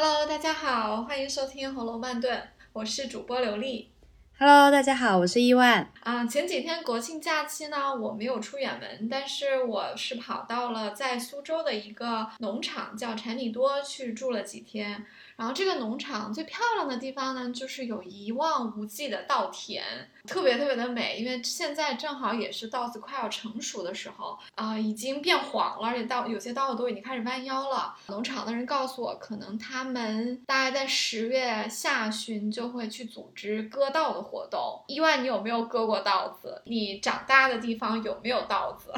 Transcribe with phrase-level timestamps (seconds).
[0.00, 2.32] Hello，大家好，欢迎收听《红楼慢炖》，
[2.72, 3.90] 我是主播刘丽。
[4.38, 5.92] Hello，大家好，我是伊万。
[6.04, 15.04] 啊、前几天国庆假期呢，我没有出远门，但是我是跑到了在苏州的一个农场，叫柴米多，去住了几天。
[15.38, 19.84] 然后这个农场最漂亮的地方呢，就是有一望无际的稻田，
[20.26, 21.20] 特别特别的美。
[21.20, 27.94] 因为现在正好也是稻子快要成熟的时候，啊、已经变黄了，而且稻有些稻子都已经开始弯腰了。
[28.08, 34.82] 农场的人告诉我，可能他们大概在十月下旬就会去组织割稻的活动。
[34.88, 36.60] 意外，你有没有割过稻子？
[36.66, 38.92] 你长大的地方有没有稻子？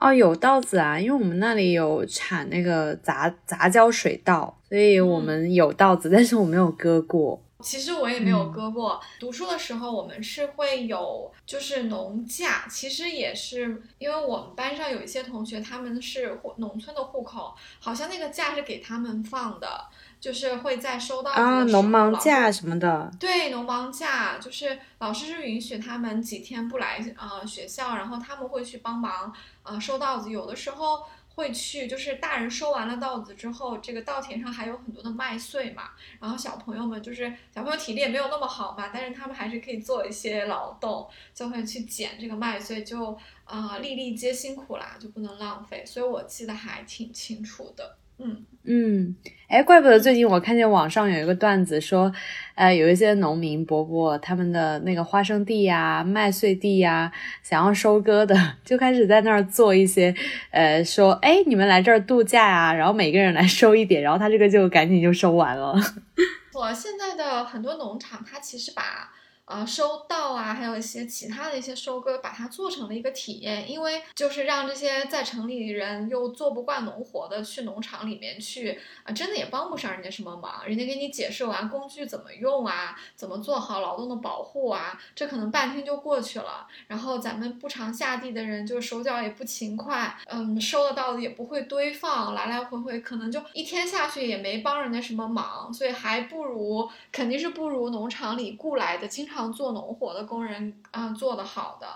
[0.00, 7.40] 哦，有稻子啊，因为我们那里有产那个杂杂交水稻，所以我们有稻子， 但是我没有割过。
[7.64, 9.00] 其实我也没有割过。
[9.18, 19.86] 读书的时候，我们是会有就是农假，其实也是因为我们班上有一些同学，他们是户农村的户口，好像那个假是给他们放的，
[20.20, 23.10] 就是会在收到啊，农忙假什么的。
[23.18, 31.02] 对，农忙假就是老师是允许他们几天不来呃学校，然后他们会去帮忙呃收稻子，有的时候
[31.34, 35.90] 会去，就是大人收完了稻子之后，这个稻田上还有很多的麦穗嘛，
[36.20, 48.44] 然后小朋友们就是小朋友体力也没有那么好嘛，但是他们还是可以做一些劳动，就会去捡这个麦穗，就啊、粒粒皆辛苦啦，就不能浪费，所以我记得还挺清楚的，嗯。
[48.66, 49.14] 嗯，
[49.48, 52.10] 哎，怪不得最近我看见网上有一个段子说，
[52.54, 57.12] 呃，有一些农民伯伯他们的那个花生地呀、麦穗地呀，
[57.42, 58.34] 想要收割的，
[58.64, 60.14] 就开始在那儿做一些，
[60.50, 65.74] 呃，说，哎，你们来这儿度假呀，然后每个人来收一点，然后他这个就赶紧就收完了。
[66.54, 69.12] 我现在的很多农场，它其实把
[69.46, 86.66] 呃收稻啊，还有一些其他的一些收割，把它做成了一个体验，因为就是让这些在城里人又做不惯农活的去农场里面去啊、真的也帮不上人家什么忙，人家给你解释完工具怎么用啊，怎么做好劳动的保护啊，这可能半天就过去了。
[86.86, 101.86] 然后咱们不常下地的人，就手脚也不勤快，嗯，收的稻子也不会堆放，来来回回可能就一天下去也没帮人家什么忙，所以还不如肯定是不如农场里雇来的经常做农活的工人啊、做的好的。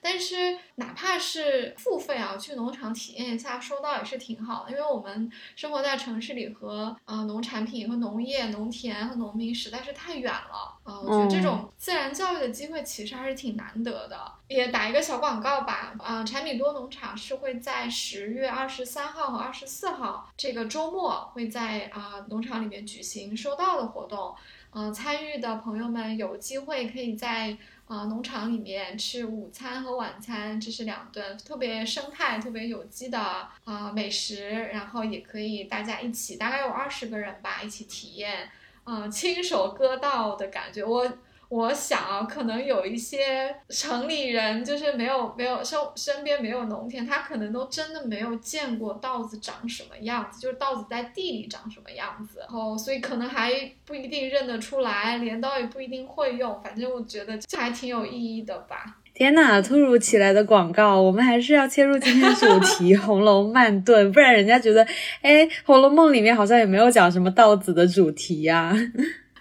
[0.00, 14.32] 但是哪怕是付费啊，去农场体验一下收到也是挺好的，因为我们生活在城市里和呃农产品和农业、农田和农民实在是太远了啊、我觉得这种自然教育的机会其实还是挺难得的。
[14.46, 24.34] 也打一个小广告吧，啊、产品多农场是会在十月二十三号和二十四号这个周末会在啊、农场里面举行收到的活动。
[24.78, 27.56] 呃、参与的朋友们有机会可以在
[27.86, 33.18] 呃、农场里面吃午餐和晚餐，这是两顿特别生态、特别有机的
[33.64, 38.50] 啊、美食，然后也可以大家一起，大概有二十个人吧，一起体验
[38.84, 40.84] 嗯、亲手割稻的感觉。
[40.84, 41.10] 我
[41.48, 53.50] 我想啊，可能有一些城里人就是没有没有身身边没有农田，他可能都真的没有见过稻子长什么样子，就是稻子在地里长什么样子，然后所以可能还
[53.86, 58.96] 不一定认得出来，镰刀也不一定会用，反正我觉得这还挺有意义的吧。
[59.14, 64.86] 天呐，突如其来的广告，我们还是要切入今天主题《红楼慢炖》，不然人家觉得，
[65.22, 68.74] 哎，《红楼梦》里面好像也没有讲什么稻子的主题呀、啊、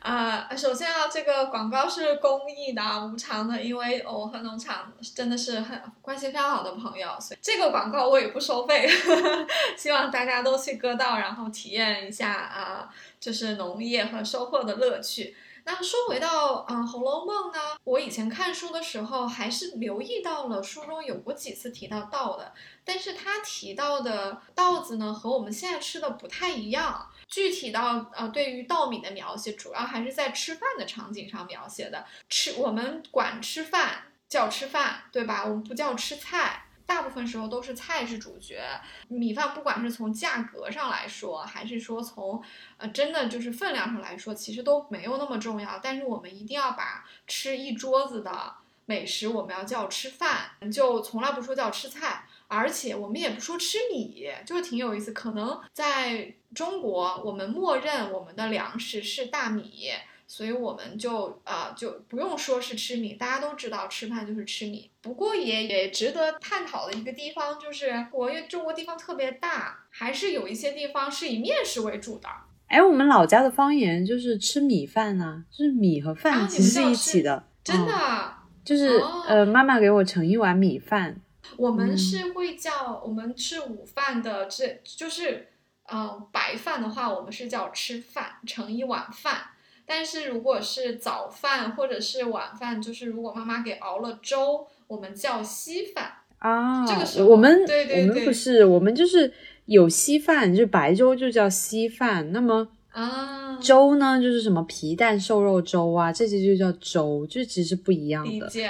[0.08, 8.88] 啊首先啊，这个广告是公益的啊，无偿的，因为我和农场真的是很关系非常好的朋友，所以这个广告我也不收费，
[9.76, 15.36] 希望大家都去割稻，然后体验一下啊、就是农业和收获的乐趣。
[15.70, 22.54] 那说回到嗯、呃红楼梦》呢，我以前看书的时候还是留意到了书中有过几次提到稻的，
[22.86, 27.10] 但是他提到的稻子呢，和我们现在吃的不太一样。
[27.28, 32.06] 具体到呃，对于稻米的描写，主要还是在吃饭的场景上描写的。
[32.30, 35.44] 吃我们管吃饭叫吃饭，对吧？
[35.44, 36.67] 我们不叫吃菜。
[36.88, 38.64] 大部分时候都是菜是主角，
[39.10, 42.42] 米饭不管是从价格上来说，还是说从
[42.78, 45.80] 呃真的就是分量上来说，其实都没有那么重要。
[45.84, 48.56] 但是我们一定要把吃一桌子的
[48.86, 52.24] 美食，我们要叫吃饭，就从来不说叫吃菜。
[52.50, 55.12] 而且我们也不说吃米，就是挺有意思。
[55.12, 59.92] 可能在中国，我们默认我们的粮食是大米，
[60.28, 64.92] 所以我们就呃就不用说是吃米，大家都知道吃饭就是吃米。
[65.02, 72.28] 不过也也值得探讨的一个地方就是，我因为中国地方特别大，还是有一些地方是以面食为主的。
[72.68, 78.34] 哎，我们老家的方言就是吃米饭呐、就是米和啊饭其实是一起的，真的，嗯
[78.66, 81.22] 就是、哦呃，妈妈给我盛一碗米饭，
[81.56, 85.48] 我们嗯是会叫我们吃午饭的，这就是
[85.90, 89.52] 嗯，白饭的话，我们是叫吃饭，盛一碗饭。
[89.88, 96.86] 但是如果是早饭或者是晚饭，就是如果妈妈给熬了粥，我们叫稀饭啊。
[96.86, 99.34] 这个时候我们对对我们不是，我们就是
[99.66, 102.32] 有稀饭，就白粥就叫稀饭。
[102.34, 108.30] 那么啊，粥呢，就是什么皮蛋瘦肉粥啊，这些就叫粥，就其实不一样的。
[108.30, 108.70] 理解。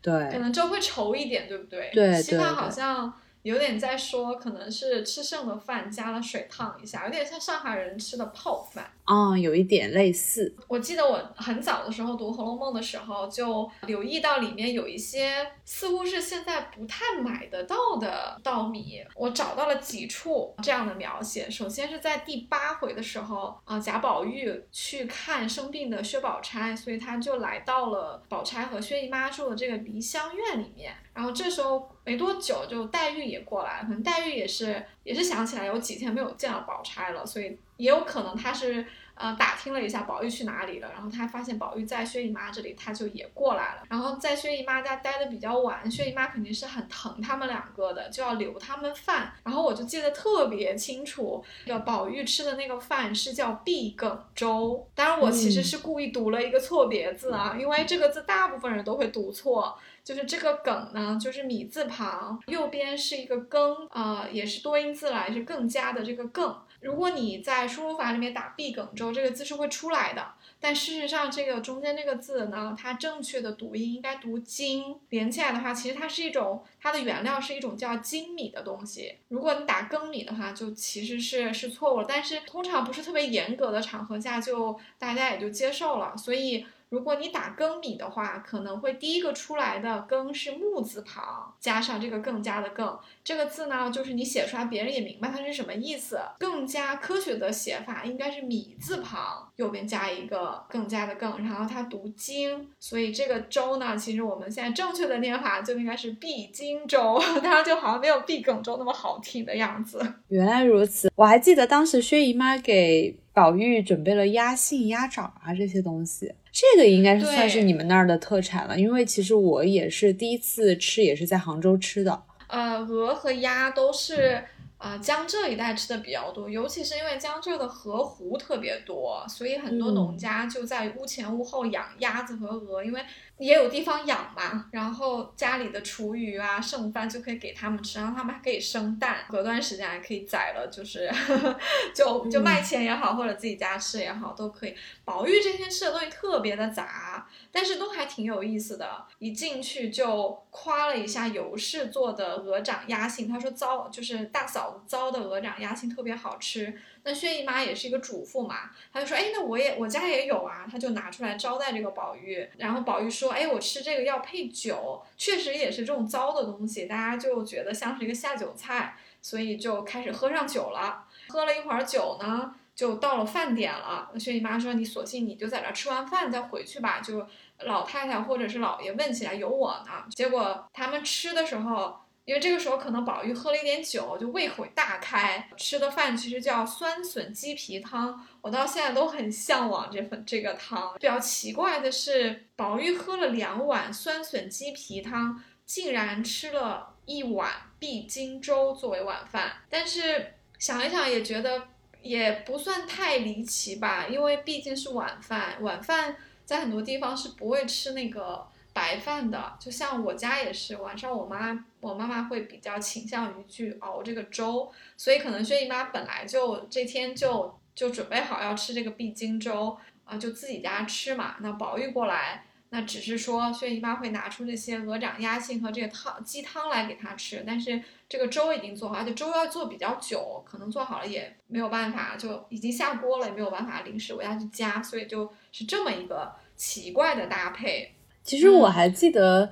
[0.00, 1.90] 对，可能粥会稠一点，对不对？
[1.92, 3.12] 对稀饭对好像
[3.48, 8.92] 有点在说，可能是吃剩的饭加了水烫一下，有点像上海人吃的泡饭。
[9.04, 10.54] 啊、有一点类似。
[10.68, 19.02] 我记得我很早的时候读《红楼梦》的时候，就留意到里面有一些似乎是现在不太买得到的稻米。
[19.14, 21.48] 我找到了几处这样的描写。
[21.48, 30.94] 首先是在第八回的时候，啊、贾宝玉去看生病的薛宝钗，所以他就来到了宝钗和薛姨妈住的这个梨香院里面。
[31.14, 43.82] 然后这时候没多久，就黛玉也过来了，可能黛玉也是也是想起来有几天没有见到宝钗了，所以也有可能她是呃打听了一下宝玉去哪里了，然后她发现宝玉在薛姨妈这里，她就也过来了。
[43.90, 49.30] 然后在薛姨妈家待的比较晚，薛姨妈肯定是很疼他们两个的，就要留他们饭。
[49.44, 54.88] 然后我就记得特别清楚，那个宝玉吃的那个饭是叫碧梗粥。
[54.94, 59.78] 当然我其实嗯是故意读了一个错别字啊，因为这个字大部分人都会读错。
[60.08, 66.58] 就是这个梗呢，就是米字旁，右边是一个更，呃，也是多音字来，是更加的这个更。
[66.80, 70.26] 如果你在输入法里面打碧梗之后，这个字是会出来的。
[70.58, 79.18] 但事实上，这个中间这个字呢，它正确的读音应该读精，连起来的话，其实它是一种它的原料是一种叫精米的东西。
[79.28, 82.06] 如果你打更米的话，就其实是是错误了。
[82.08, 86.16] 但是通常不是特别严格的场合下，就大家也就接受了。
[86.16, 96.18] 所以如果你打更米的话，可能会第一个出来的更是木字旁加上这个更加的更，这个字呢，就是你写出来别人也明白它是什么意思。
[96.38, 110.00] 更加科学的写法应该是米字旁右边加一个更加的更，然后它读经，所以这个周呢，其实我们现在正确的念法就应该是必经周，当然就好像没有碧梗周那么好听的样子。
[110.28, 122.24] 原来如此，我还记得当时薛姨妈给宝玉准备了鸭信、鸭掌啊这些东西，这个应该是算是你们那儿的特产了，因为其实我也是第一次吃，也是在杭州吃的。
[122.48, 124.42] 呃，鹅和鸭都是
[124.76, 133.00] 啊、呃江浙一带吃的比较多，尤其是因为江浙的河湖特别多，所以很多农嗯家就在屋前屋后养鸭子和鹅，因为
[133.38, 134.66] 也有地方养嘛。
[134.72, 141.10] 然后家里的厨余啊、剩饭就可以给他们吃，然后他们还可以生蛋，隔段时间还可以宰了，就是
[141.94, 144.74] 就就卖钱也好，或者自己家吃也好，都可以。
[145.04, 149.04] 宝玉这天吃的东西特别的杂，但是都还挺有意思的。
[149.18, 156.78] 一进去就夸了一下尤氏做的鹅掌鸭心，他说糟就是大嫂子糟的鹅掌鸭心特别好吃。
[157.08, 162.46] 那薛姨妈也是一个主妇嘛，她就说，哎，那我也我家也有啊，她就拿出来招待这个宝玉。
[162.58, 171.06] 然后宝玉说，哎，我吃这个要配酒，确实也是这种糟的东西，大家就觉得像是一个下酒菜，所以就开始喝上酒了。
[171.28, 174.10] 喝了一会儿酒呢，就到了饭点了。
[174.18, 177.26] 薛姨妈说：“你索性你就在这吃完饭再回去吧。”就
[177.60, 180.04] 老太太或者是老爷问起来有我呢。
[180.10, 185.48] 结果他们吃的时候，因为这个时候可能宝玉喝了一点酒，就胃口大开。
[185.56, 190.92] 吃的饭其实叫酸笋鸡皮汤，我到现在都很向往这份这个汤。
[191.00, 200.34] 比较奇怪的是，宝玉喝了两碗酸笋鸡皮汤，竟然吃了一碗碧金粥作为晚饭，但是。
[200.58, 201.68] 想一想也觉得
[202.02, 208.44] 也不算太离奇吧，因为毕竟是晚饭，晚饭在很多地方是不会吃那个
[208.78, 209.56] 白饭的。
[209.58, 221.34] 就像我家也是，晚上我妈我妈妈会比较倾向于去熬这个粥，所以可能薛姨妈本来就这天就就准备好要吃这个碧筋粥啊、就自己家吃嘛。
[221.40, 222.44] 那宝玉过来。
[222.70, 237.94] 那只是说薛姨妈会拿出这些鹅掌、鸭心和这个汤鸡汤来给他吃，但是这个粥已经做好，而且粥要做比较久，可能做好了也没有办法，就已经下锅了，也没有办法临时我要去加，所以就是这么一个奇怪的搭配。
[238.28, 239.50] 其实我还记得，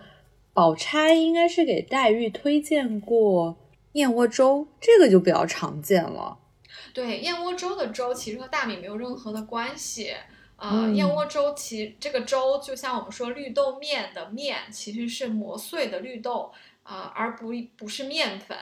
[0.53, 3.57] 宝钗应该是给黛玉推荐过
[3.93, 6.37] 燕窝粥，这个就比较常见了。
[6.93, 10.13] 对，燕窝粥的粥其实和大米没有任何的关系。
[10.57, 16.53] 呃，嗯燕窝粥其这个粥就像我们说绿豆面的面，其实是磨碎的绿豆
[16.83, 18.59] 啊、呃而不不是面粉。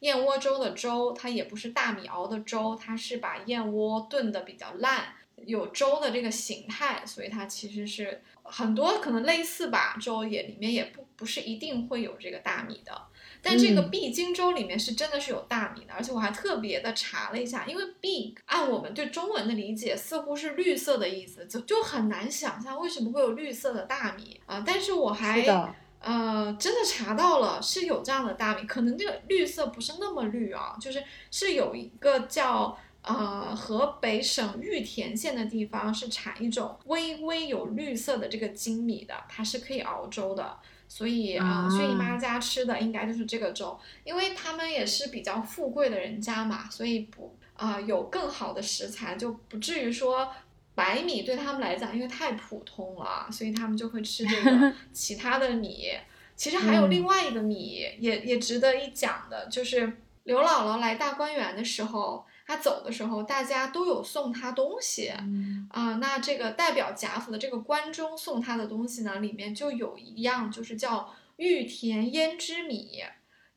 [0.00, 5.06] 燕窝粥的粥，它也不是大米熬的粥，它是把燕窝炖的比较烂，
[5.44, 13.02] 有粥的这个形态，所以它其实是很多可能类似吧，粥也里面也不不是一定会有这个大米的。
[13.42, 24.64] 但这个必经粥里面是真的是有大米的，而且我还特别的查了一下，因为 big 按我们对中文的理解似乎是绿色的意思，就就很难想象为什么会有绿色的大米啊。
[24.66, 25.44] 但是我还
[26.00, 40.58] 呃真的查到了是有这样的大米，可能这个绿色不是那么绿啊，就是是有一个叫呃河北省玉田县的地方是产一种微微有绿色的这个粳米的，它是可以熬粥的。
[40.88, 50.32] 所以啊，薛姨妈家吃的应该就是这个粥，因为他们也是比较富贵的人家嘛，所以不啊有更好的食材，就不至于说
[50.76, 55.88] 白米对他们来讲因为太普通了，所以他们就会吃这个 其他的米。
[56.36, 59.90] 其实还有另外一个米也也值得一讲的，就是
[60.26, 62.24] 刘姥姥来大观园的时候。
[62.48, 65.08] 她走的时候，大家都有送她东西，
[65.68, 73.02] 啊，那这个代表贾府的这个关中送她的东西呢，里面就有一样，就是叫玉田胭脂米，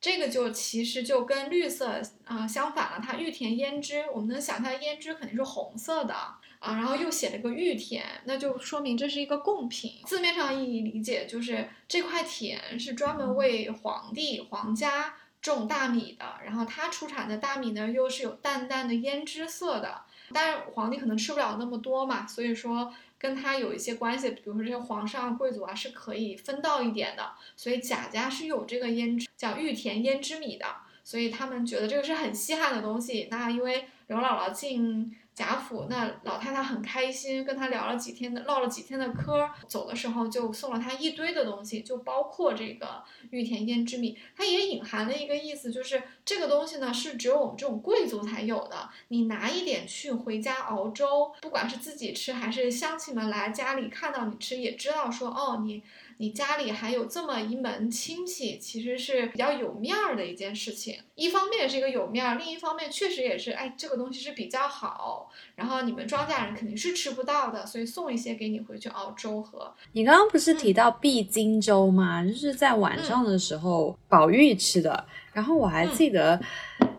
[0.02, 3.00] 这个就其实就跟绿色啊相反了。
[3.00, 6.16] 它玉田胭脂，我们能想象胭脂肯定是红色的
[6.58, 10.02] 啊，然后又写了个玉田，那就说明这是一个贡品。
[10.08, 15.14] 字面上意义理解就是这块田是专门为皇帝皇家。
[15.42, 20.02] 种大米的，然后它出产的大米呢，又是有淡淡的胭脂色的。
[20.32, 27.32] 但是皇帝可能吃不了那么多嘛，所以说跟他有一些关系，比如说这些皇上贵族啊，是可以分到一点的。
[27.56, 30.66] 所以贾家是有这个胭脂，叫玉田胭脂米的，
[31.04, 33.28] 所以他们觉得这个是很稀罕的东西。
[33.32, 35.16] 那因为刘姥姥进。
[35.40, 55.82] 贾府那老太太很开心，跟他聊了几天的，唠了几天的嗑，走的时候就送了他一堆的东西，就包括这个玉田胭脂米，它也隐含了一个意思，就是这个东西呢是只有我们这种贵族才有的，你拿一点去回家熬粥，不管是自己吃还是乡亲们来家里看到你吃，也知道说哦你。
[56.22, 61.00] 你家里还有这么一门亲戚，其实是比较有面儿的一件事情。
[61.16, 65.32] 一方面是一个有面儿，另一方面确实也是，哎，这个东西是比较好。
[65.56, 69.74] 然后你们庄稼人肯定是吃不到的，所以送一些给你回去熬粥喝。
[69.94, 72.22] 你刚刚不是提到必经粥吗？
[72.26, 75.06] 就是在晚上的时候宝玉吃的。
[75.32, 76.38] 然后我还记得，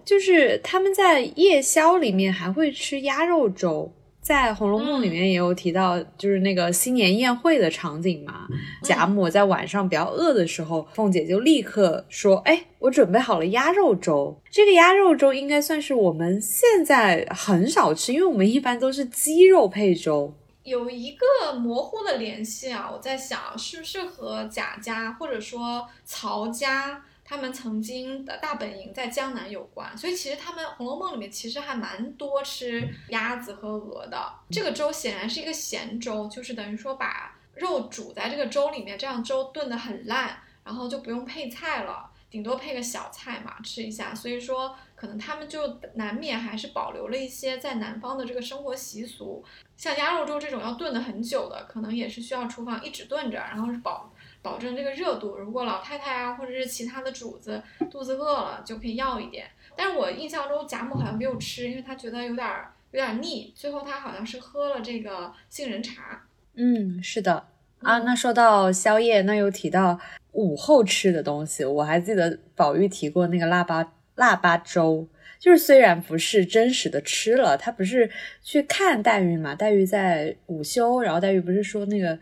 [0.03, 3.93] 就是他们在夜宵里面还会吃鸭肉粥。
[4.21, 8.47] 在《红楼梦》里面也有提到，就是那个新年宴会的场景嘛。
[8.83, 14.39] 贾母在晚上比较饿的时候，凤姐就立刻说：“哎，我准备好了鸭肉粥。
[14.51, 20.35] 这个鸭肉粥应该算是我们现在很少吃，因为我们一般都是鸡肉配粥。”
[20.65, 27.03] 有一个模糊的联系啊，我在想是不是和贾家或者说曹家。
[27.31, 34.35] 他们曾经的大本营在江南有关，所以其实他们《红楼梦》里面其实还蛮多吃鸭子和鹅的。
[34.51, 44.13] 这个粥显然是一个咸粥，就是等于说把肉煮在这个粥里面，这样粥炖得很烂，然后就不用配菜了，顶多配个小菜嘛吃一下。
[44.13, 49.45] 所以说，可能他们就难免还是保留了一些在南方的这个生活习俗，
[49.77, 54.13] 像鸭肉粥这种要炖的很久的，可能也是需要厨房一直炖着，然后是保。
[54.43, 59.47] 保证这个热度，如果老太太啊，或者是其他的主子肚子饿了，就可以要一点。
[59.77, 62.49] 但是我印象中贾母好像没有吃，因为她觉得有点
[62.93, 63.53] 有点腻。
[63.55, 66.23] 最后她好像是喝了这个杏仁茶。
[66.55, 67.47] 嗯，是的
[67.81, 67.99] 啊。
[67.99, 70.01] 那说到宵夜，那又提到
[70.33, 71.65] 午后吃的东西。
[71.65, 75.07] 我还记得宝玉提过那个腊八腊八粥，
[75.39, 78.11] 就是虽然不是真实的吃了，他不是
[78.43, 79.55] 去看黛玉嘛？
[79.55, 82.19] 黛玉在午休，然后黛玉不是说那个。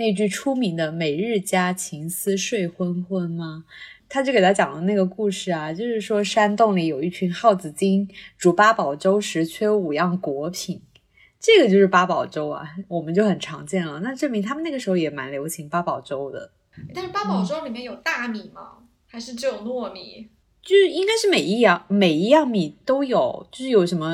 [0.00, 3.66] 那句出名的“每日佳情思睡昏昏”吗？
[4.08, 10.80] 他就给他讲了那个故事啊，就是说山洞里有一群耗子精，煮八宝粥时缺五样果品，
[11.38, 14.00] 这个就是八宝粥啊，我们就很常见了。
[14.00, 16.50] 那证明他们那个时候也蛮流行八宝粥的。
[16.94, 18.78] 但是八宝粥里面有大米吗？
[19.06, 20.26] 还是只有糯米？
[20.62, 24.06] 就是应该是每一样每一样米都有，就是有什么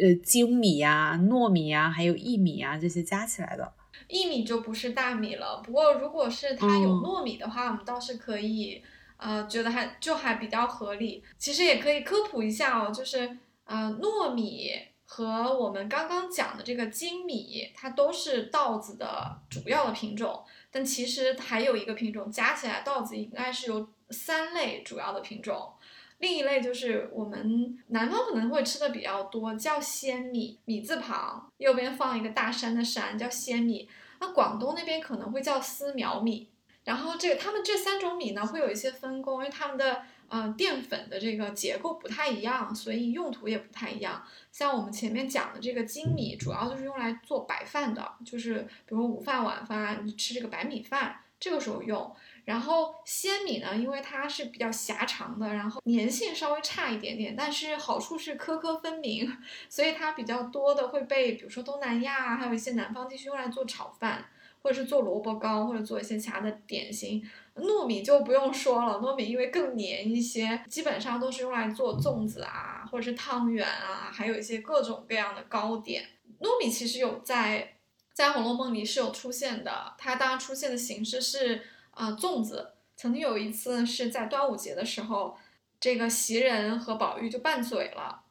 [0.00, 3.70] 呃精米呀、糯米呀，还有薏米啊这些加起来的。
[4.14, 8.80] 薏米就不是大米了，不过如果是它有糯米的话，我们倒是可以，
[9.16, 11.24] 呃，觉得还就还比较合理。
[11.36, 14.70] 其实也可以科普一下哦，就是呃，糯米
[15.04, 25.72] 和我们刚刚讲的这个粳米，它都是稻子的主要的品种，但其实还有一个品种，加起来稻子应该是有三类主要的品种。
[26.18, 33.88] 另一类就是我们南方可能会吃的比较多，叫鲜米，米字旁右边放一个大山的山，叫鲜米。
[34.24, 36.48] 那广东那边可能会叫丝苗米。
[36.84, 44.22] 然后这个他们这三种米呢，会有一些分工，因为他们的呃，淀粉的这个结构不太一样，所以用途也不太一样。
[44.52, 52.14] 像我们前面讲的这个精米，主要就是用来做白饭的，就是比如午饭、晚饭你吃这个白米饭，这个时候用。
[52.44, 59.26] 然后鲜米呢，因为它是比较狭长的，然后粘性稍微差一点点，但是好处是颗颗分明，
[59.70, 64.26] 所以它比较多的会被，比如说东南亚还有一些南方地区用来做炒饭，
[64.60, 67.26] 或者是做萝卜糕，或者做一些其他的点心。
[67.56, 76.04] 糯米就不用说了，糯米因为更粘一些，基本上都是用来做粽子啊，或者是汤圆啊，还有一些各种各样的糕点。
[76.40, 77.78] 糯米其实有在
[78.12, 81.62] 在《红楼梦》里是有出现的，它当然出现的形式是。
[81.94, 85.36] 啊，粽子曾经有一次是在端午节的时候，
[85.80, 88.22] 这个袭人和宝玉就拌嘴了，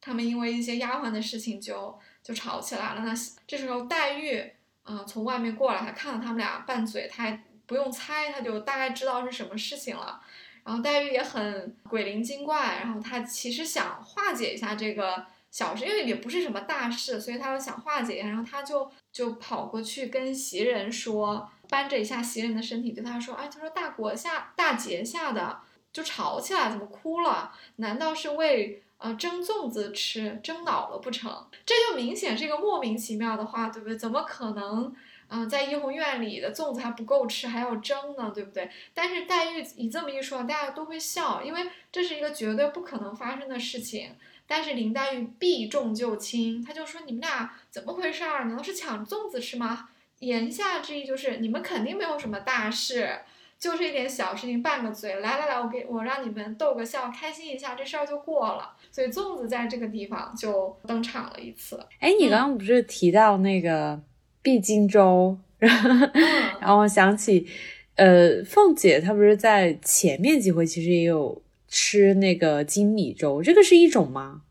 [0.00, 3.02] 他们因为一些丫鬟的事情就就吵起来了。
[3.04, 3.14] 那
[3.46, 4.52] 这时候黛玉
[4.82, 10.20] 啊从外面过来，她看到他们俩拌嘴，她还不用猜，她就大概知道是什么事情了。
[10.64, 21.48] 然后黛玉也很鬼灵精怪，然后她其实想化解一下这个小事，因为也不是什么大事，所以她就想化解一下，然后她就就跑过去跟袭人说。
[21.72, 25.60] 扳着一下袭人的身体，对他说：“哎，他说大国下大节下的
[25.90, 27.50] 就吵起来，怎么哭了？
[27.76, 31.46] 难道是为呃蒸粽子吃蒸恼了不成？
[31.64, 33.96] 这就明显是一个莫名其妙的话，对不对？
[33.96, 34.94] 怎么可能？
[35.28, 38.70] 嗯，在怡红院里的粽子还不够吃，还要蒸呢，对不对？
[38.92, 44.14] 但是黛玉你这么一说，大家都会笑，因为这是一个绝对不可能发生的事情。
[44.46, 48.44] 但是林黛玉避重就轻，她就说：你们俩怎么回事儿？
[48.44, 49.88] 难道是抢粽子吃吗？”
[50.22, 53.10] 言下之意就是你们肯定没有什么大事，
[53.58, 58.76] 就是一点小事情拌个嘴，来来来，我给我让你们逗个笑，开心一下，这事儿就过了。
[58.92, 61.84] 所以粽子在这个地方就登场了一次。
[61.98, 64.00] 哎，你刚刚不是提到那个
[64.42, 67.48] 碧荆州，然后想起，
[67.96, 74.42] 呃，凤姐她不是在前面几回其实也有吃那个金米粥，这个是一种吗？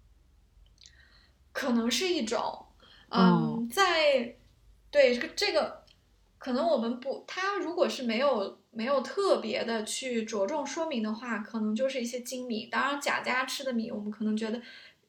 [1.53, 2.65] 可能是一种，
[3.09, 4.35] 嗯，在。
[4.91, 5.83] 对这个这个，
[6.37, 12.65] 可能我们不，它如果是没有没有特别的去着重说明的话，可能就是一些精米。
[12.65, 14.61] 当然贾家吃的米，我们可能觉得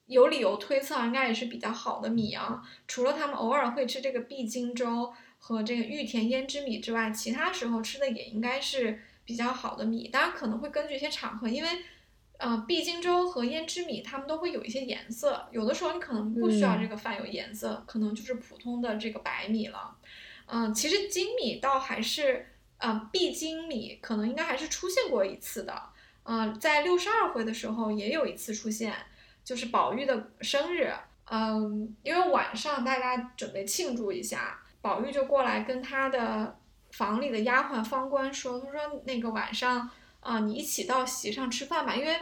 [0.06, 2.62] 有理由推测应该也是比较好的米啊。
[2.86, 10.08] 除了他们偶尔会吃这个碧荆州和这个玉田胭脂米之外，其他时候吃的也应该是比较好的米。
[10.08, 11.68] 当然可能会根据一些场合，因为。
[12.42, 15.48] 呃，碧荆州和胭脂米，它们都会有一些颜色。
[15.52, 19.96] 有的时候你可能不需要这个饭有颜色，可能就是普通的这个白米了。
[20.46, 22.44] 嗯，其实精米倒还是，
[22.78, 25.82] 呃，碧金米可能应该还是出现过一次的。
[26.24, 28.92] 嗯，在六十二回的时候也有一次出现，
[29.44, 30.92] 就是宝玉的生日。
[31.26, 36.58] 嗯，因为晚上大家准备庆祝一下，宝玉就过来跟他的
[36.90, 39.88] 房里的丫鬟方官说：“他说那个晚上
[40.22, 42.18] 啊，你一起到席上吃饭吧，因为。”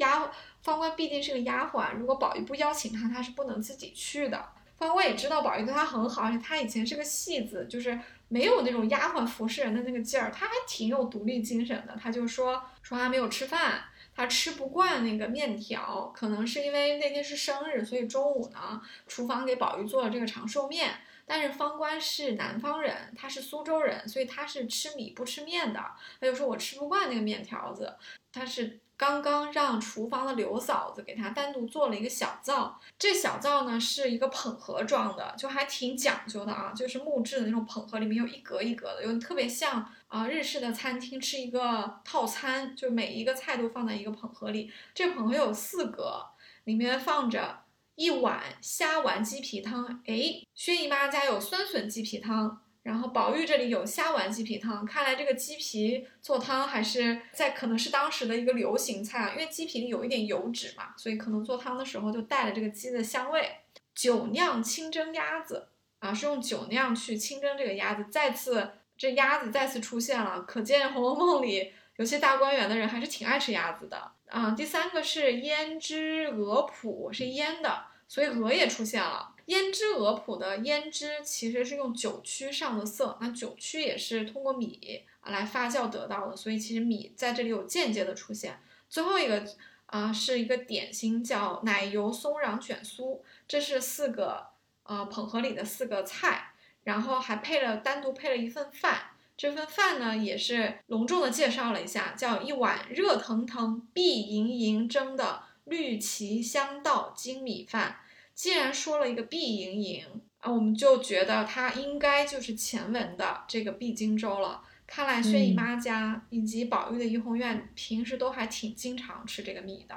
[0.00, 0.32] 丫
[0.62, 4.48] 方官毕竟是个丫鬟，如果宝玉不邀请他，他是不能自己去的。
[4.78, 11.94] 方官也知道宝玉对他很好，而且他以前是个戏子，就是没有那种丫鬟服侍人的那个劲儿，他还挺有独立精神的。
[12.00, 13.84] 他就说说他没有吃饭，
[14.16, 20.94] 他吃不惯那个面条，可能是因为那天是生日，所以中午呢，厨房给宝玉做了这个长寿面。
[21.30, 25.80] 但是方官是南方人，他是苏州人，所以他是吃米不吃面的。
[26.20, 27.94] 他就说我吃不惯那个面条子，
[28.32, 28.80] 他是。
[29.00, 44.70] 刚刚让厨房的刘嫂子给他单独做了一个小灶，这小灶呢是一个捧盒装的，就还挺讲究的啊，就是木质的那种捧盒，里面有一格一格的，有特别像啊日式的餐厅吃一个套餐，就每一个菜都放在一个捧盒里。
[44.92, 46.22] 这捧盒有四格，
[46.64, 47.62] 里面放着
[47.94, 50.02] 一碗虾丸鸡皮汤。
[50.06, 52.62] 哎，薛姨妈家有酸笋鸡皮汤。
[52.82, 63.46] 然后宝玉这里有虾丸鸡皮汤，看来这个鸡皮做汤还是在可能是当时的一个流行菜啊，因为鸡皮里有一点油脂嘛，所以可能做汤的时候就带了这个鸡的香味。
[63.94, 74.52] 酒酿清蒸鸭子啊，是用酒酿去清蒸这个鸭子，再次这鸭子再次出现了，可见《红楼梦》里有些大观园的人还是挺爱吃鸭子的啊。
[74.52, 79.34] 第三个是胭脂鹅脯，是腌的，所以鹅也出现了。
[79.46, 88.60] 胭脂鹅脯的胭脂其实是用酒曲上的色，那酒曲也是通过米啊来发酵得到的，所以其实米在这里有间接的出现。
[88.88, 89.44] 最后一个
[89.86, 94.46] 啊是一个点心叫奶油松瓤卷酥，这是四个
[94.84, 96.52] 呃捧盒里的四个菜，
[96.84, 99.09] 然后还配了单独配了一份饭，
[99.40, 108.00] 这份饭呢也是隆重的介绍了一下，叫一碗热腾腾、碧莹莹蒸的绿旗香稻精米饭。
[108.34, 110.04] 既然说了一个碧莹莹
[110.40, 114.62] 啊，我们就觉得它应该就是前文的这个碧荆州了。
[114.86, 119.96] 看来薛姨妈家以及宝玉的怡红院平时都还挺经常吃这个米的。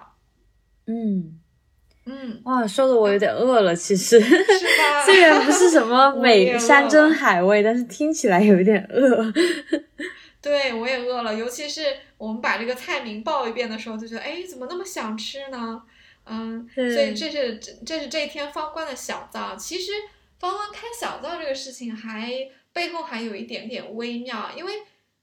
[0.86, 1.42] 嗯
[2.06, 3.76] 嗯，哇，说的我有点饿了。
[3.76, 4.36] 其实，是
[4.78, 5.04] 吧？
[5.06, 9.32] 虽然不是什么美山珍海味，但是听起来有一点饿。
[10.42, 11.86] 对，我也饿了，尤其是
[12.18, 15.82] 我们把这个菜名报一遍的时候，就觉得，哎，怎么那么想吃呢？
[16.26, 19.56] 嗯，所以这是这这是这一天方官的小灶。
[19.56, 19.92] 其实
[20.40, 22.30] 方官开小灶这个事情还
[22.74, 24.74] 背后还有一点点微妙，因为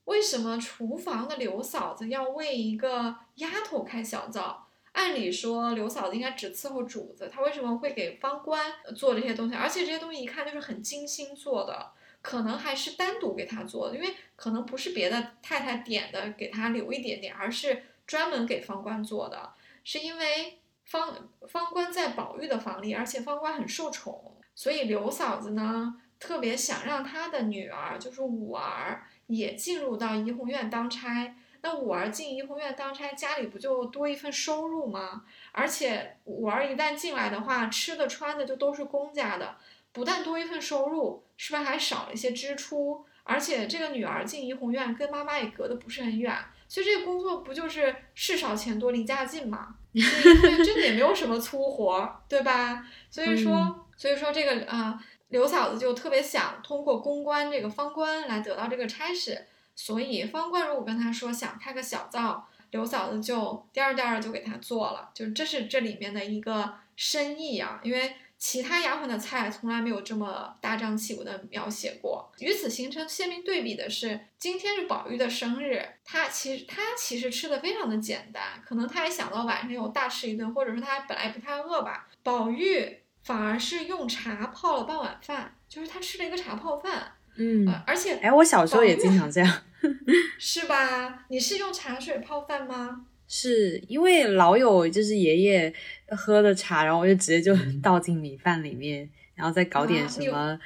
[0.05, 4.67] 为什么厨房的刘嫂子要为一个丫头开小灶？
[5.01, 9.55] 按理说刘嫂子应该只伺候主子，她为什么会给方官做这些东西？
[9.55, 11.93] 而且这些东西一看就是很精心做的。
[12.23, 19.55] 可能还是单独给他做的，因为可能不是别的太太点的给他留一点点，而是专门给方官做的。
[19.85, 31.35] 是因为方方官在宝玉的房里，而且方官很受宠，所以刘嫂子呢特别想让她的女儿，就是五儿，也进入到怡红院当差。
[31.63, 35.25] 那五儿进怡红院当差，家里不就多一份收入吗？
[35.53, 39.57] 而且五儿一旦进来的话，吃的穿的就都是公家的，
[39.93, 43.05] 不但多一份收入，是不是还少了一些支出？
[43.25, 46.35] 而且这个女儿进怡红院跟妈妈也隔得不是很远，
[46.67, 49.77] 所以这个工作不就是事少钱多离家近嘛？
[49.93, 52.87] 所以怡红院真的也没有什么粗活儿，对吧？
[53.11, 59.47] 所以说，嗯所以说这个啊、呃刘嫂子就特别想通过公关这个方官来得到这个差事，
[59.83, 72.31] 所以方官如果跟他说想开个小灶，刘嫂子就颠儿颠儿就给他做了，就这是这里面的一个深意啊，因为其他丫鬟的菜从来没有这么大张旗鼓的描写过。
[72.41, 82.07] 与此形成鲜明对比的是，今天是宝玉的生日，他其实他其实吃的非常的简单，可能他也想到晚上有大吃一顿，或者说他本来不太饿吧。
[82.23, 89.63] 宝玉反而是用茶泡了半碗饭，就是他吃了一个茶泡饭，嗯，呃，而且哎，我小时候也经常这样，
[90.39, 91.25] 是吧？
[91.29, 93.07] 你是用茶水泡饭吗？
[93.27, 95.73] 是因为老有就是爷爷
[96.09, 100.61] 喝的茶，然后我就直接就倒进米饭里面，然后再搞点什么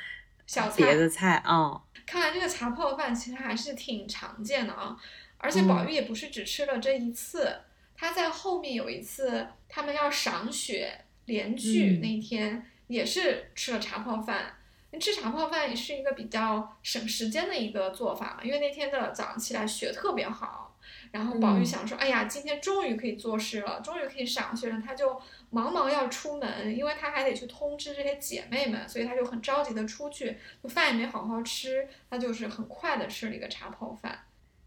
[0.47, 1.81] 小别的菜啊。
[2.05, 4.97] 看来这个茶泡饭其实还是挺常见的啊，
[5.39, 7.55] 而且宝玉也不是只吃了这一次，
[7.95, 14.57] 他在后面有一次他们要赏雪联聚嗯那一天、也是吃了茶泡饭。
[14.99, 20.77] 吃茶泡饭也是一个比较省时间的一个做法嘛，因为那天的早上起来雪特别好，
[21.11, 34.19] 然后宝玉嗯想说，哎呀，今天终于可以做事了，终于可以赏雪了，他就忙忙要出门，因为他还得去通知这些姐妹们，所以他就很着急的出去，就饭也没好好吃，他就是很快的吃了一个茶泡饭。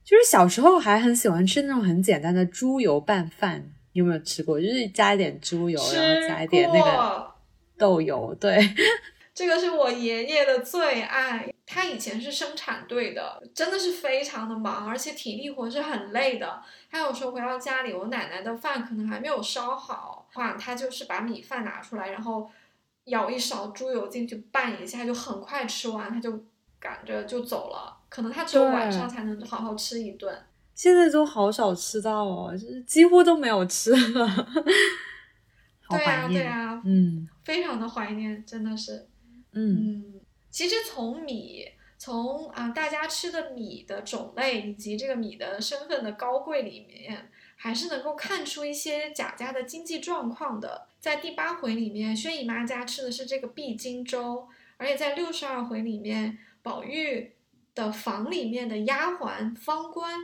[0.04, 3.60] 就是小时候还很喜欢吃那种很简单的猪油拌饭，
[3.92, 4.60] 你有没有吃过？
[4.60, 7.30] 就是加一点猪油，然后加一点那个
[7.78, 8.58] 豆油，对，
[9.38, 16.60] 这个是我爷爷的最爱，他以前是生产队的，真的是非常的忙，而且体力活是很累的。
[16.89, 22.50] 他有时候回到家里，我奶奶的饭可能还没有烧好，话他就是把米饭拿出来，然后
[23.06, 26.43] 舀一勺猪油进去拌一下，就很快吃完，他就
[26.80, 27.95] 赶着就走了。
[28.10, 30.36] 可能他只有晚上才能好好吃一顿。
[30.73, 34.28] 现在都好少吃到哦，就是几乎都没有吃了，
[35.86, 36.41] 好对啊，怀念。
[36.41, 39.08] 对啊，嗯非常的怀念，真的是。
[39.53, 41.65] 嗯，其实从米，
[41.97, 50.88] 从啊、大家吃的米的种类以及这个米的身份的高贵里面，还是能够看出一些贾家的经济状况的。
[50.99, 57.33] 在第八回里面，薛姨妈家吃的是这个碧金粥，而且在六十二回里面，宝玉
[57.73, 60.19] 的房里面的丫鬟方官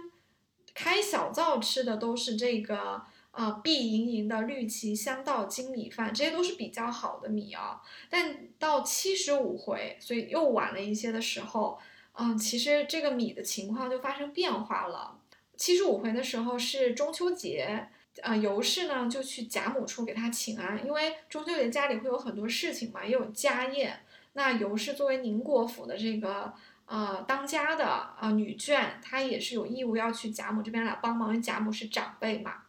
[0.73, 3.03] 开小灶吃的都是这个。
[3.33, 7.81] 啊，碧莹莹的绿旗香稻精米饭，这些都是比较好的米啊。
[8.09, 11.79] 但到七十五回，所以又晚了一些的时候，
[12.13, 15.19] 嗯，其实这个米的情况就发生变化了。
[15.57, 17.87] 七十五回的时候是中秋节，
[18.21, 23.99] 呃，尤氏呢就去贾母处给他请安，因为中秋节家里会有很多事情嘛，也有家宴。
[24.33, 26.53] 那尤氏作为宁国府的这个
[26.85, 32.62] 呃当家的啊、呃、女眷，她也是有义务要去贾母这边来帮忙，因为贾母是长辈嘛，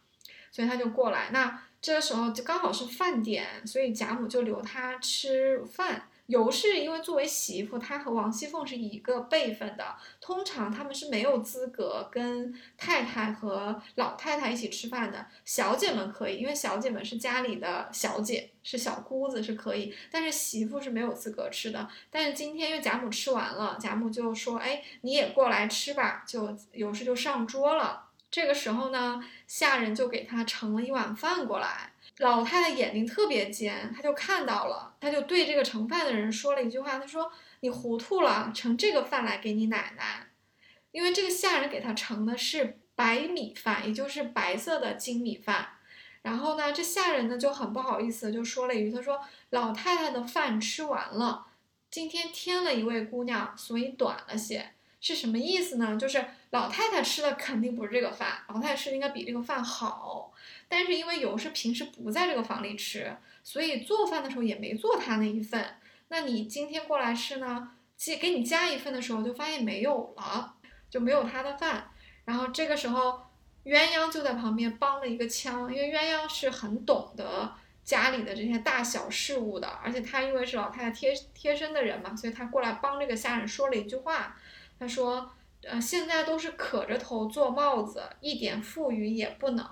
[0.54, 1.30] 所以她就过来。
[1.32, 6.08] 那这个时候就刚好是饭点，所以贾母就留她吃饭。
[6.26, 9.84] 尤氏因为作为媳妇，她和王熙凤是一个辈分的，
[10.20, 15.26] 通常他们是没有资格跟太太和老太太一起吃饭的。
[15.44, 21.86] 小姐们可以，因为小姐们是家里的小姐，是小姑子是可以，但是媳妇是没有资格吃的。
[22.10, 28.03] 但是今天因为贾母吃完了，贾母就说：“哎，你也过来吃吧。”就尤氏就上桌了。
[28.34, 31.92] 这个时候呢，下人就给她盛了一碗饭过来。
[32.18, 37.30] 老太太眼睛特别尖，她就看到了，她就对这个盛饭的人说了一句话，她说
[37.62, 40.26] ：“你糊涂了，盛这个饭来给你奶奶。”
[40.90, 45.68] 因为这个下人给他盛的是白米饭，也就是白色的精米饭。
[46.22, 49.20] 然后呢，这下人呢就很不好意思，就说了一句：“他说
[49.50, 51.46] 老太太的饭吃完了，
[51.88, 54.72] 今天添了一位姑娘，所以短了些。”
[55.06, 55.98] 是什么意思呢？
[55.98, 60.32] 就是老太太吃的肯定不是这个饭，老太太吃的应该比这个饭好。
[60.66, 65.62] 但是因为有是平时不在这个房里吃，所以做饭的时候也没做他那一份。
[66.08, 70.54] 那你今天过来吃呢，给给你加一份的时候，就发现没有了，
[70.88, 71.90] 就没有他的饭。
[72.24, 73.20] 然后这个时候，
[73.64, 77.52] 鸳鸯就在旁边帮了一个腔，因为鸳鸯是很懂得
[77.84, 84.34] 家里的这些大小事务的，而且他因为是老太太贴贴身的人嘛，所以他过来帮这个下人说了一句话。
[84.84, 85.30] 他说
[85.64, 89.64] ：“呃，现在都是可着头做帽子，一点富裕也不能。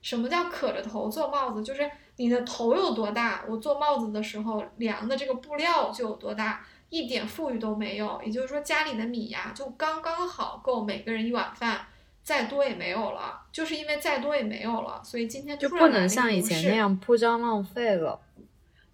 [0.00, 1.62] 什么叫可着头做帽子？
[1.62, 8.18] 就是你的头有多大，我做帽子的时候量的这个布料就有多大，一点富裕都没有。
[8.24, 11.82] 也就是说，家里的米呀，就刚刚好够每个人一碗饭，
[12.22, 13.42] 再多也没有了。
[13.52, 18.18] 就是因为再多也没有了，所以今天就不能像以前那样铺张浪费了。”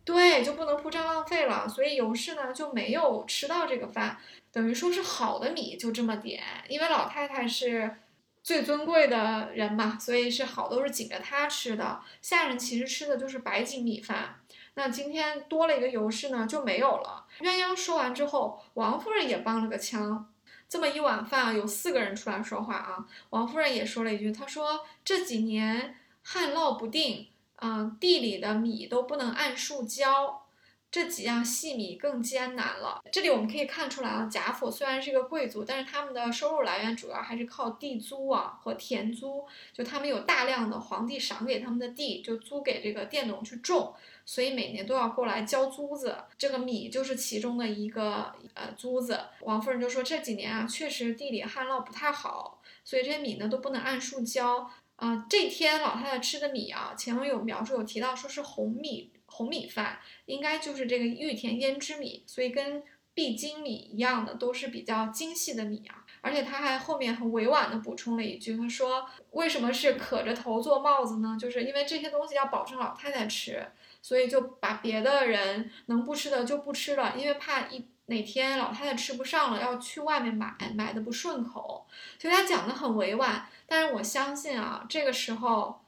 [0.05, 4.17] 对，就不能铺张浪费了，所以尤氏呢就没有吃到这个饭，
[4.57, 7.99] 等于说是好的米就这么点，因为老太太是
[8.43, 14.41] 最尊贵的人嘛，所以是好都是紧着她吃的，下人其实吃的就是白锦米饭。
[14.73, 17.27] 那今天多了一个尤氏呢就没有了。
[17.41, 20.33] 鸳鸯说完之后，王夫人也帮了个腔，
[20.67, 27.29] 这么一碗饭有四个人出来说话啊，王夫人也说了一句，她说这几年旱涝不定。
[27.59, 30.46] 嗯，地里的米都不能按数交，
[30.91, 33.03] 这几样细米更艰难了。
[33.13, 39.45] 这里我们可以看出来啊，贾府虽然是一个贵族，但是他们的收入来源主要还是靠地租啊和田租。
[39.73, 43.95] 就他们有大量的皇帝赏给他们的地，就租给这个佃农去种，
[44.25, 46.17] 所以每年都要过来交租子。
[46.39, 49.21] 这个米就是其中的一个呃租子。
[49.41, 54.71] 王夫人就说这几年啊，确实地里旱涝不太好，所以这些米呢都不能按数交。
[54.97, 66.05] 啊，这天老太太吃的米啊，前文有描述有提到说是红米红米饭，应该就是这个玉田胭脂米，所以跟碧金米一样的，都是比较精细的米啊。
[66.23, 71.37] 而且他还后面很委婉的补充了一句，他说为什么是可着头做帽子呢？
[71.39, 73.65] 就是因为这些东西要保证老太太吃，
[74.01, 81.87] 所以就把别的人能不吃的就不吃了，因为怕一哪天老太太吃不上了，要去外面买，买的不顺口。
[82.19, 83.47] 所以他讲的很委婉。
[83.69, 85.81] 但是我相信啊，这个时候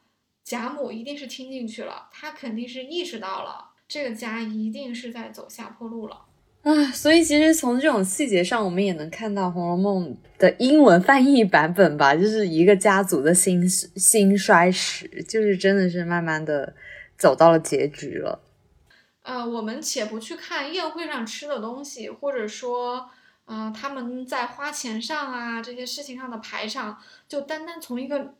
[0.48, 6.22] 贾母一定是听进去了，她肯定是意识到了这个家一定是在走下坡路了
[6.62, 6.86] 啊。
[6.90, 16.74] 所以其实从这种细节上，我们也能看到《红楼梦》的英文翻译版本吧，就是一个家族的兴兴衰史，就是真的是慢慢的
[17.18, 18.40] 走到了结局了。
[19.24, 23.10] 呃，我们且不去看宴会上吃的东西，或者说。
[23.44, 28.34] 啊，他们在花钱上啊这些事情上的排场，就单单从一个，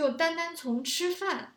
[0.00, 1.52] 就单单从吃饭，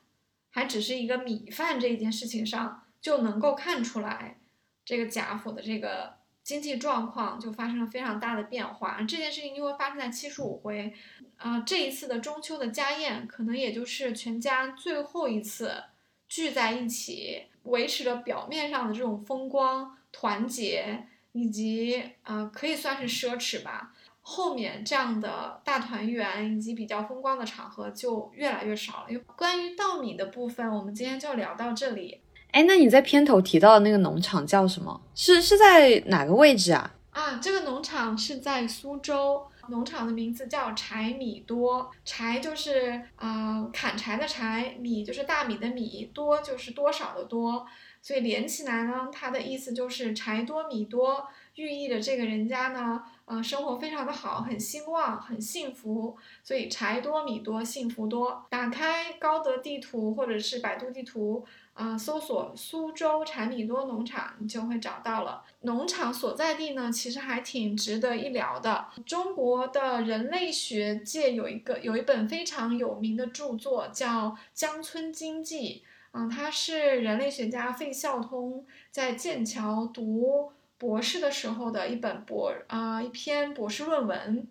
[0.50, 4.38] 还只是一个米饭这一件事情上，就能够看出来，
[4.84, 9.02] 这个贾府的这个经济状况就发生了非常大的变化。
[9.08, 10.94] 这件事情因为发生在七十五回，
[11.38, 15.82] 啊，这一次的中秋的家宴，可能也就是全家最后一次
[16.28, 21.08] 聚在一起，维持着表面上的这种风光团结。
[21.36, 23.92] 以及啊，可以算是奢侈吧。
[24.26, 29.06] 后面这样的大团圆以及比较风光的场合就越来越少了。
[29.10, 32.22] 因为关于稻米的部分，我们今天就聊到这里。
[32.52, 35.02] 哎，那你在片头提到的那个农场叫什么？
[35.14, 36.96] 是是在哪个位置啊？
[37.12, 41.92] 啊，这个农场是在苏州，农场的名字叫柴米多。
[42.06, 47.66] 柴就是啊砍柴的柴，米就是大米的米，多就是多少的多。
[48.02, 56.18] 所以连起来呢，它的意思就是柴多米多，寓意着这个人家呢，呃，生活非常的好，很兴旺，很幸福。
[56.44, 58.46] 所以柴多米多，幸福多。
[58.50, 65.42] 打开高德地图或者是百度地图，啊，搜索苏州柴米多农场，你就会找到了。
[65.62, 68.88] 农场所在地呢，其实还挺值得一聊的。
[69.06, 75.84] 中国的人类学界有一个有一本非常有名的著作，叫《江村经济》。
[76.16, 80.52] 嗯，它是人类学家费孝通在剑桥读
[80.84, 84.46] 博士的时候的一本博啊一篇博士论文。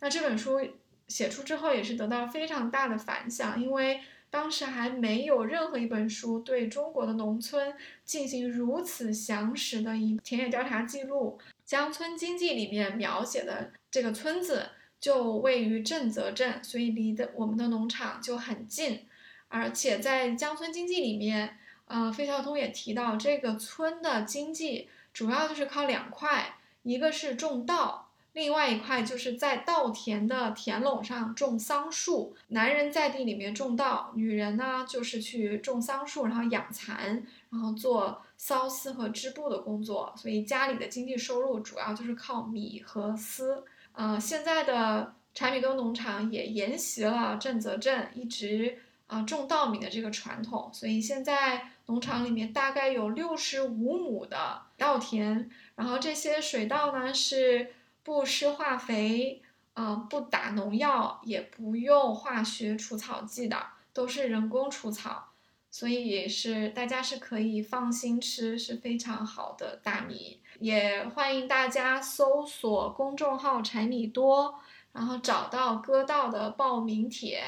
[0.00, 0.58] 那这本书
[1.06, 7.72] 写出之后，也是得到非常大的反响，因为当时还没有任何一本书对中国的农村
[8.04, 11.38] 进行如此详实的一田野调查记录。
[11.64, 19.06] 江村经济里面描写的这个村子就位于震泽镇，所以离的我们的农场就很近。
[19.46, 24.88] 而且在江村经济里面，呃，费孝通也提到，这个村的经济
[25.18, 26.54] 主要就是靠两块，
[26.84, 40.14] 一个是种稻，另外一块就是在稻田的田垄上种桑树，男人在地里面种稻，女人呢就是去种桑树，然后养蚕，然后做缫丝和织布的工作。
[40.16, 43.64] 所以家里的经济收入主要就是靠米和丝。
[43.94, 48.78] 呃，现在的柴米沟农场也沿袭了郑泽镇一直
[49.08, 57.74] 啊种稻米的这个传统，所以现在农场里面大概有六十五亩的稻田，然后这些水稻呢是。
[58.04, 59.42] 不施化肥，
[59.74, 63.62] 嗯，不打农药，也不用化学除草剂的，
[63.92, 65.28] 都是人工除草，
[65.70, 70.40] 所以是大家是可以放心吃，是非常好的大米。
[70.58, 74.58] 也欢迎大家搜索公众号“柴米多”，
[74.94, 77.42] 然后找到割稻的报名帖，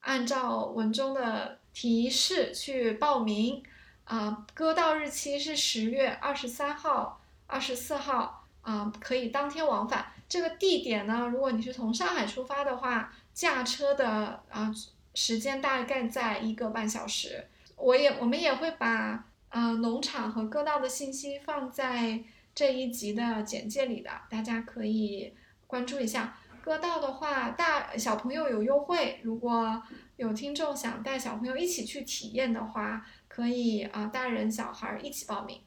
[0.00, 3.62] 按照文中的提示去报名。
[4.10, 8.38] 啊，割稻日期是十月二十三号、二十四号。
[8.62, 10.12] 啊，可以当天往返。
[10.28, 14.70] 这个地点呢，如果你是从上海出发的话，驾车的啊
[15.14, 17.46] 时间大概在一个半小时。
[17.76, 22.22] 我也我们也会把呃农场和割稻的信息放在
[22.54, 25.32] 这一集的简介里的，大家可以
[25.66, 26.36] 关注一下。
[26.62, 29.82] 割稻的话，大小朋友有优惠，如果
[30.16, 35.60] 有听众想带小朋友一起去体验的话，可以啊，大人小孩一起报名。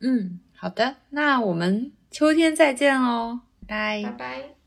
[0.00, 1.90] 嗯，好的，那我们。
[2.10, 4.57] 秋天再见喽，拜拜拜。